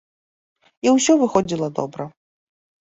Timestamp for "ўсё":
0.95-1.13